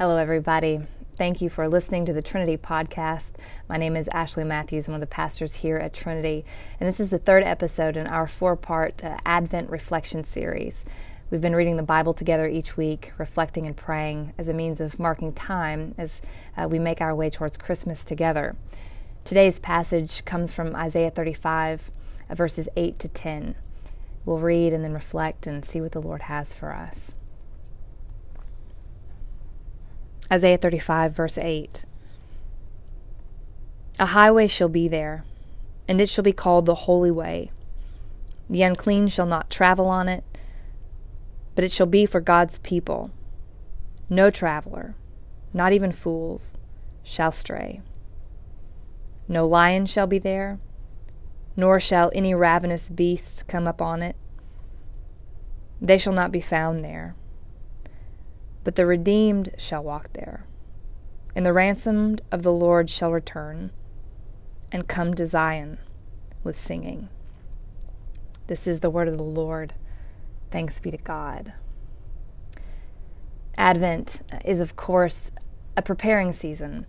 [0.00, 0.80] Hello, everybody.
[1.18, 3.34] Thank you for listening to the Trinity podcast.
[3.68, 4.88] My name is Ashley Matthews.
[4.88, 6.42] I'm one of the pastors here at Trinity,
[6.80, 10.86] and this is the third episode in our four part uh, Advent reflection series.
[11.30, 14.98] We've been reading the Bible together each week, reflecting and praying as a means of
[14.98, 16.22] marking time as
[16.56, 18.56] uh, we make our way towards Christmas together.
[19.24, 21.90] Today's passage comes from Isaiah 35,
[22.30, 23.54] uh, verses 8 to 10.
[24.24, 27.16] We'll read and then reflect and see what the Lord has for us.
[30.32, 31.84] Isaiah 35, verse 8.
[33.98, 35.24] A highway shall be there,
[35.88, 37.50] and it shall be called the Holy Way.
[38.48, 40.22] The unclean shall not travel on it,
[41.56, 43.10] but it shall be for God's people.
[44.08, 44.94] No traveler,
[45.52, 46.54] not even fools,
[47.02, 47.80] shall stray.
[49.26, 50.60] No lion shall be there,
[51.56, 54.14] nor shall any ravenous beast come up on it.
[55.80, 57.16] They shall not be found there
[58.70, 60.44] but the redeemed shall walk there.
[61.34, 63.72] And the ransomed of the Lord shall return
[64.70, 65.78] and come to Zion
[66.44, 67.08] with singing.
[68.46, 69.74] This is the word of the Lord.
[70.52, 71.52] Thanks be to God.
[73.58, 75.32] Advent is, of course,
[75.76, 76.86] a preparing season.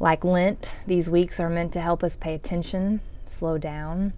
[0.00, 4.14] Like Lent, these weeks are meant to help us pay attention, slow down,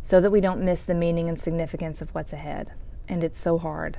[0.00, 2.72] so that we don't miss the meaning and significance of what's ahead.
[3.06, 3.98] And it's so hard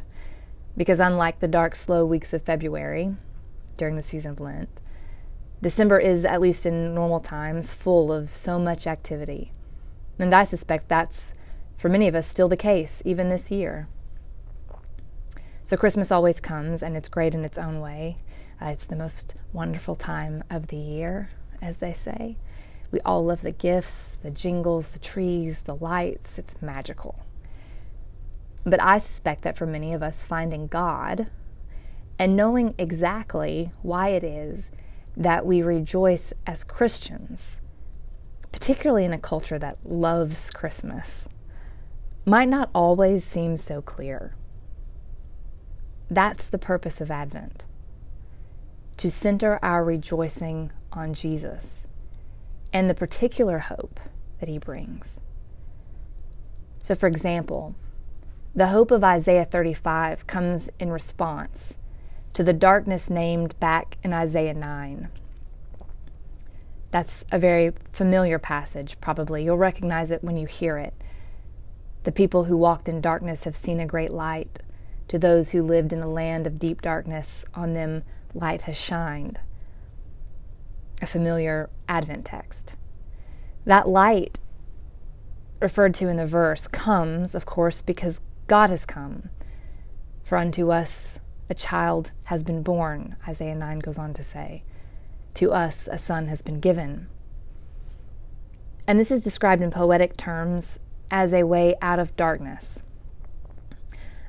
[0.76, 3.16] because unlike the dark, slow weeks of February
[3.78, 4.82] during the season of Lent,
[5.62, 9.52] December is, at least in normal times, full of so much activity.
[10.18, 11.34] And I suspect that's,
[11.78, 13.88] for many of us, still the case, even this year.
[15.64, 18.18] So Christmas always comes, and it's great in its own way.
[18.60, 21.30] Uh, it's the most wonderful time of the year,
[21.62, 22.38] as they say.
[22.92, 26.38] We all love the gifts, the jingles, the trees, the lights.
[26.38, 27.24] It's magical.
[28.64, 31.28] But I suspect that for many of us, finding God
[32.20, 34.72] and knowing exactly why it is
[35.18, 37.60] that we rejoice as Christians,
[38.52, 41.28] particularly in a culture that loves Christmas,
[42.26, 44.36] might not always seem so clear.
[46.10, 47.66] That's the purpose of Advent
[48.98, 51.88] to center our rejoicing on Jesus
[52.72, 54.00] and the particular hope
[54.40, 55.20] that he brings.
[56.84, 57.74] So, for example,
[58.54, 61.78] the hope of Isaiah 35 comes in response
[62.34, 65.10] to the darkness named back in Isaiah 9.
[66.92, 69.46] That's a very familiar passage, probably.
[69.46, 70.94] You'll recognize it when you hear it.
[72.04, 74.60] The people who walked in darkness have seen a great light.
[75.08, 78.04] To those who lived in a land of deep darkness, on them
[78.34, 79.40] light has shined.
[81.02, 82.76] A familiar Advent text.
[83.66, 84.40] That light
[85.62, 88.20] referred to in the verse comes, of course, because
[88.52, 89.30] God has come.
[90.24, 91.20] For unto us
[91.50, 94.64] a child has been born, Isaiah 9 goes on to say.
[95.36, 97.08] To us a son has been given.
[98.86, 102.84] And this is described in poetic terms as a way out of darkness.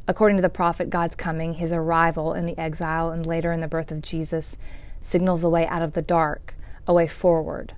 [0.07, 3.67] According to the prophet, God's coming, his arrival in the exile, and later in the
[3.67, 4.57] birth of Jesus,
[5.01, 6.55] signals a way out of the dark,
[6.87, 7.75] a way forward.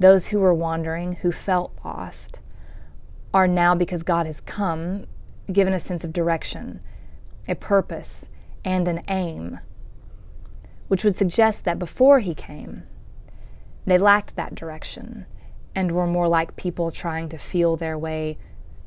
[0.00, 2.40] Those who were wandering, who felt lost,
[3.32, 5.04] are now, because God has come,
[5.52, 6.80] given a sense of direction,
[7.48, 8.28] a purpose,
[8.64, 9.60] and an aim,
[10.88, 12.82] which would suggest that before he came,
[13.86, 15.26] they lacked that direction
[15.74, 18.38] and were more like people trying to feel their way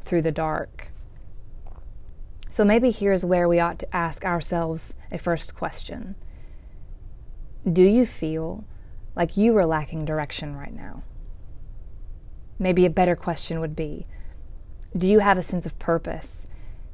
[0.02, 0.92] through the dark.
[2.50, 6.16] So maybe here's where we ought to ask ourselves a first question
[7.72, 8.66] Do you feel
[9.16, 11.04] like you are lacking direction right now?
[12.58, 14.08] Maybe a better question would be
[14.98, 16.48] Do you have a sense of purpose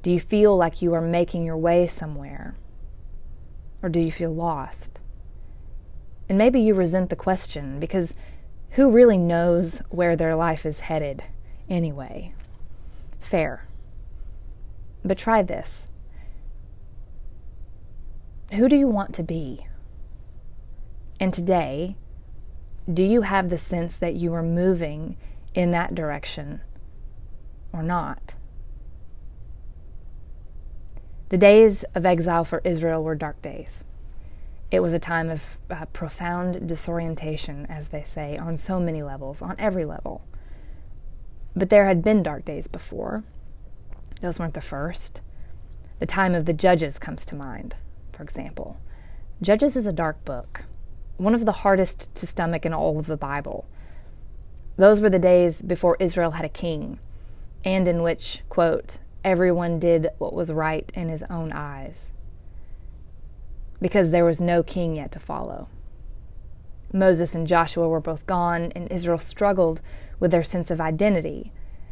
[0.06, 2.54] do you feel like you are making your way somewhere?
[3.82, 5.00] Or do you feel lost?
[6.30, 8.14] And maybe you resent the question because
[8.74, 11.24] who really knows where their life is headed
[11.68, 12.36] anyway?
[13.20, 13.68] Fair.
[15.04, 15.88] But try this.
[18.54, 19.66] Who do you want to be?
[21.20, 21.96] And today,
[22.94, 25.18] do you have the sense that you are moving
[25.56, 26.62] in that direction
[27.74, 28.35] or not?
[31.30, 33.84] The days of exile for Israel were dark days.
[34.70, 39.42] It was a time of uh, profound disorientation, as they say, on so many levels,
[39.42, 40.24] on every level.
[41.56, 43.24] But there had been dark days before.
[44.22, 45.22] Those weren't the first.
[46.00, 47.76] The time of the Judges comes to mind,
[48.12, 48.78] for example.
[49.42, 50.66] Judges is a dark book,
[51.18, 53.66] one of the hardest to stomach in all of the Bible.
[54.78, 57.00] Those were the days before Israel had a king,
[57.64, 62.12] and in which, quote, everyone did what was right in his own eyes.
[63.82, 65.68] because there was no king yet to follow.
[66.94, 69.82] Moses and Joshua were both gone, and Israel struggled
[70.18, 71.52] with their sense of identity.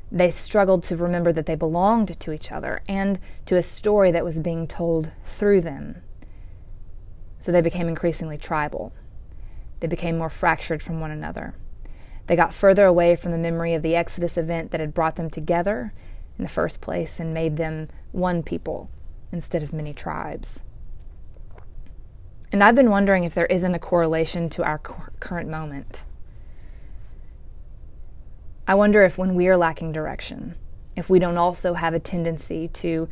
[0.10, 4.24] They struggled to remember that they belonged to each other and to a story that
[4.24, 6.02] was being told through them.
[7.40, 8.94] So they became increasingly tribal.
[9.82, 11.54] They became more fractured from one another.
[12.28, 15.30] They got further away from the memory of the Exodus event that had brought them
[15.30, 15.94] together
[16.38, 18.90] in the first place and made them one people
[19.32, 20.62] instead of many tribes.
[22.52, 26.04] And I've been wondering if there isn't a correlation to our current moment.
[28.68, 30.56] I wonder if when we are lacking direction,
[30.96, 33.10] if we don't also have a tendency to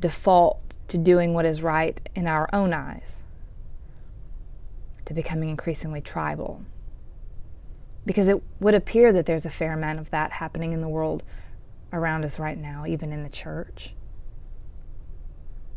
[0.00, 3.18] default to doing what is right in our own eyes,
[5.04, 6.62] to becoming increasingly tribal.
[8.06, 11.24] Because it would appear that there's a fair amount of that happening in the world
[11.92, 13.94] around us right now, even in the church.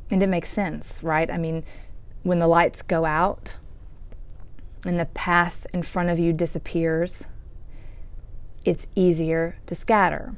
[0.09, 1.31] And it makes sense, right?
[1.31, 1.63] I mean,
[2.23, 3.57] when the lights go out
[4.85, 7.25] and the path in front of you disappears,
[8.65, 10.35] it's easier to scatter.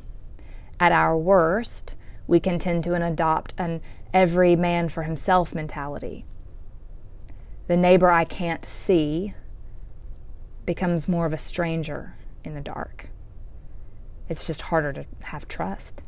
[0.79, 1.95] At our worst,
[2.27, 3.81] we can tend to adopt an
[4.13, 6.25] every man for himself mentality.
[7.67, 9.33] The neighbor I can't see
[10.65, 13.09] becomes more of a stranger in the dark.
[14.29, 16.03] It's just harder to have trust.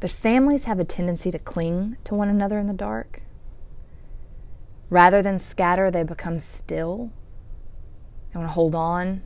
[0.00, 3.22] But families have a tendency to cling to one another in the dark.
[4.90, 7.10] Rather than scatter, they become still.
[8.32, 9.22] They want to hold on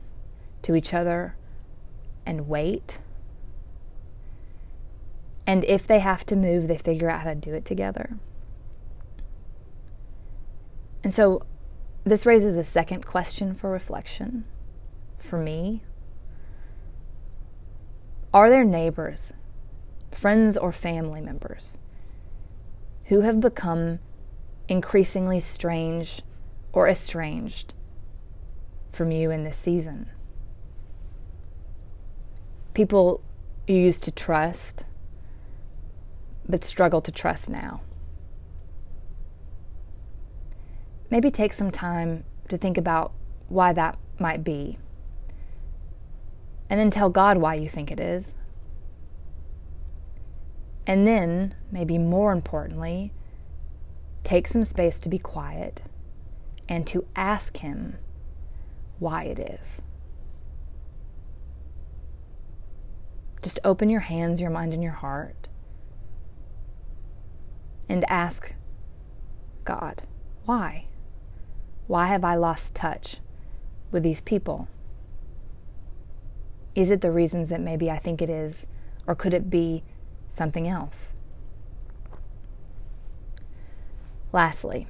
[0.61, 1.35] to each other
[2.25, 2.99] and wait.
[5.45, 8.17] And if they have to move, they figure out how to do it together.
[11.03, 11.45] And so
[12.03, 14.45] this raises a second question for reflection
[15.17, 15.83] for me.
[18.33, 19.33] Are there neighbors,
[20.11, 21.77] friends, or family members
[23.05, 23.99] who have become
[24.67, 26.21] increasingly strange
[26.73, 27.73] or estranged
[28.91, 30.09] from you in this season?
[32.77, 33.23] people
[33.65, 34.85] you used to trust,
[36.47, 37.81] but struggle to trust now.
[41.09, 43.13] Maybe take some time to think about
[43.49, 44.77] why that might be.
[46.69, 48.35] And then tell God why you think it is.
[50.85, 53.13] And then, maybe more importantly,
[54.23, 55.81] take some space to be quiet
[56.69, 57.97] and to ask Him
[58.99, 59.81] why it is.
[63.41, 65.47] Just open your hands, your mind, and your heart
[67.89, 68.53] and ask
[69.63, 70.03] God,
[70.45, 70.85] why?
[71.87, 73.17] Why have I lost touch
[73.91, 74.67] with these people?
[76.77, 78.67] Is it the reasons that maybe I think it is,
[79.07, 79.83] or could it be
[80.29, 81.11] something else?
[84.31, 84.85] Lastly,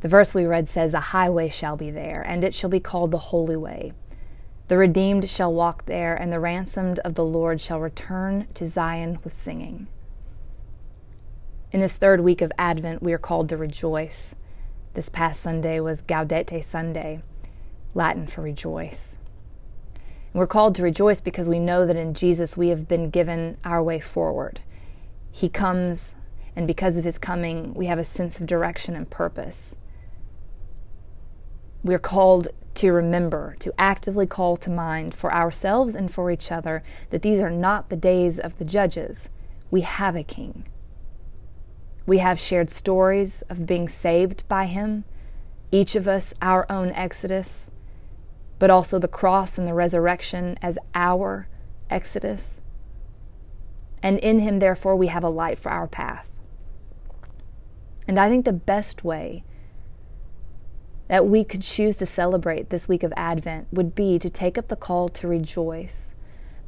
[0.00, 3.10] the verse we read says, A highway shall be there, and it shall be called
[3.10, 3.92] the Holy Way.
[4.68, 9.18] The redeemed shall walk there, and the ransomed of the Lord shall return to Zion
[9.22, 9.86] with singing.
[11.72, 14.34] In this third week of Advent, we are called to rejoice.
[14.94, 17.20] This past Sunday was Gaudete Sunday,
[17.92, 19.18] Latin for rejoice.
[20.32, 23.82] We're called to rejoice because we know that in Jesus we have been given our
[23.82, 24.60] way forward.
[25.32, 26.14] He comes,
[26.54, 29.76] and because of his coming, we have a sense of direction and purpose.
[31.82, 36.84] We're called to remember, to actively call to mind for ourselves and for each other
[37.10, 39.28] that these are not the days of the judges.
[39.70, 40.66] We have a king.
[42.06, 45.04] We have shared stories of being saved by him,
[45.72, 47.69] each of us our own exodus,
[48.60, 51.48] but also the cross and the resurrection as our
[51.88, 52.60] exodus.
[54.02, 56.30] And in him, therefore, we have a light for our path.
[58.06, 59.44] And I think the best way
[61.08, 64.68] that we could choose to celebrate this week of Advent would be to take up
[64.68, 66.14] the call to rejoice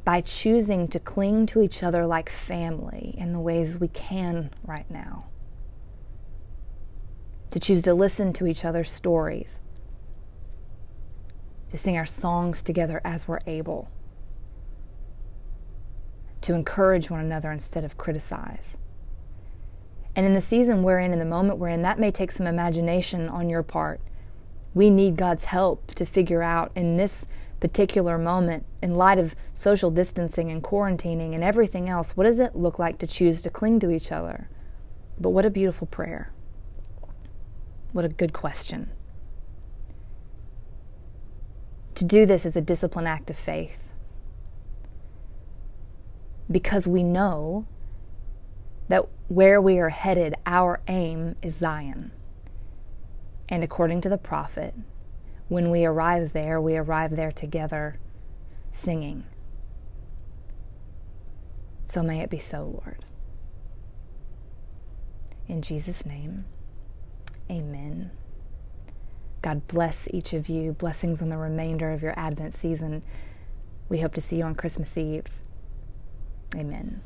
[0.03, 4.89] by choosing to cling to each other like family in the ways we can right
[4.89, 5.27] now.
[7.51, 9.59] To choose to listen to each other's stories,
[11.73, 13.89] to sing our songs together as we're able,
[16.39, 18.77] to encourage one another instead of criticize.
[20.15, 22.47] And in the season we're in, in the moment we're in, that may take some
[22.47, 23.99] imagination on your part
[24.73, 27.25] we need God's help to figure out in this
[27.59, 32.55] particular moment, in light of social distancing and quarantining and everything else, what does it
[32.55, 34.49] look like to choose to cling to each other?
[35.19, 36.31] But what a beautiful prayer.
[37.91, 38.89] What a good question.
[41.95, 43.77] To do this is a disciplined act of faith.
[46.49, 47.65] Because we know
[48.89, 52.11] that where we are headed, our aim is Zion.
[53.47, 54.73] And according to the prophet,
[55.47, 57.99] when we arrive there, we arrive there together
[58.71, 59.23] singing.
[61.85, 63.05] So may it be so, Lord.
[65.47, 66.45] In Jesus' name,
[67.51, 68.11] amen.
[69.43, 70.71] God bless each of you.
[70.71, 73.03] Blessings on the remainder of your Advent season.
[73.89, 75.25] We hope to see you on Christmas Eve.
[76.55, 77.01] Amen.